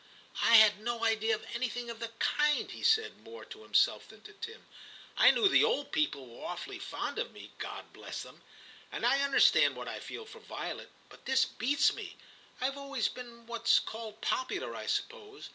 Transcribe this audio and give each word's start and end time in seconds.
'I 0.51 0.55
had 0.55 0.79
no 0.79 1.03
idea 1.03 1.35
of 1.35 1.45
anything 1.53 1.91
of 1.91 1.99
the 1.99 2.07
kind,' 2.17 2.71
he 2.71 2.81
said, 2.81 3.19
more 3.21 3.45
to 3.45 3.61
himself 3.61 4.07
than 4.07 4.21
to 4.23 4.33
Tim. 4.33 4.65
* 4.93 5.15
I 5.25 5.29
knew 5.29 5.47
the 5.47 5.63
old 5.63 5.91
people 5.91 6.25
were 6.25 6.43
awfully 6.43 6.79
fond 6.79 7.19
of 7.19 7.31
me, 7.31 7.51
God 7.59 7.93
bless 7.93 8.23
them; 8.23 8.41
and 8.91 9.05
I 9.05 9.21
understand 9.21 9.75
what 9.75 9.87
I 9.87 9.99
feel 9.99 10.25
for 10.25 10.39
Violet. 10.39 10.89
But 11.09 11.25
this 11.25 11.45
beats 11.45 11.93
me; 11.93 12.17
IVe 12.59 12.77
always 12.79 13.09
been 13.09 13.45
what's 13.45 13.77
called 13.77 14.21
popular, 14.21 14.75
I 14.75 14.87
suppose. 14.87 15.49